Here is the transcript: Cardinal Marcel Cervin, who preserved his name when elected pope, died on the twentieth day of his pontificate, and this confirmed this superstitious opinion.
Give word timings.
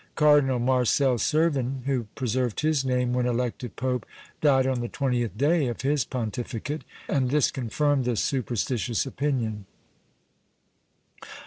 Cardinal 0.15 0.57
Marcel 0.57 1.19
Cervin, 1.19 1.83
who 1.85 2.05
preserved 2.15 2.61
his 2.61 2.83
name 2.83 3.13
when 3.13 3.27
elected 3.27 3.75
pope, 3.75 4.03
died 4.41 4.65
on 4.65 4.81
the 4.81 4.87
twentieth 4.87 5.37
day 5.37 5.67
of 5.67 5.81
his 5.83 6.05
pontificate, 6.05 6.83
and 7.07 7.29
this 7.29 7.51
confirmed 7.51 8.03
this 8.05 8.23
superstitious 8.23 9.05
opinion. 9.05 9.67